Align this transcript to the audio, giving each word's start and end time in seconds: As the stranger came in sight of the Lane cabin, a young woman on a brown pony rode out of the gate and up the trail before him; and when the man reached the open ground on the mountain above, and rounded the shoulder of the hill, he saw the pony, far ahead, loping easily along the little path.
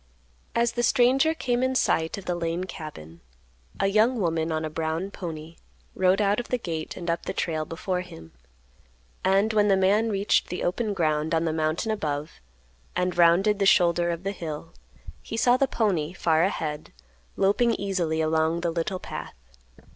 As 0.55 0.71
the 0.71 0.81
stranger 0.81 1.35
came 1.35 1.61
in 1.61 1.75
sight 1.75 2.17
of 2.17 2.25
the 2.25 2.33
Lane 2.33 2.63
cabin, 2.63 3.21
a 3.79 3.85
young 3.85 4.19
woman 4.19 4.51
on 4.51 4.65
a 4.65 4.69
brown 4.71 5.11
pony 5.11 5.57
rode 5.93 6.19
out 6.19 6.39
of 6.39 6.47
the 6.47 6.57
gate 6.57 6.97
and 6.97 7.07
up 7.07 7.27
the 7.27 7.33
trail 7.33 7.65
before 7.65 8.01
him; 8.01 8.31
and 9.23 9.53
when 9.53 9.67
the 9.67 9.77
man 9.77 10.09
reached 10.09 10.47
the 10.47 10.63
open 10.63 10.95
ground 10.95 11.35
on 11.35 11.45
the 11.45 11.53
mountain 11.53 11.91
above, 11.91 12.41
and 12.95 13.15
rounded 13.19 13.59
the 13.59 13.67
shoulder 13.67 14.09
of 14.09 14.23
the 14.23 14.31
hill, 14.31 14.73
he 15.21 15.37
saw 15.37 15.55
the 15.55 15.67
pony, 15.67 16.13
far 16.13 16.43
ahead, 16.43 16.91
loping 17.35 17.75
easily 17.75 18.21
along 18.21 18.61
the 18.61 18.71
little 18.71 18.97
path. 18.97 19.35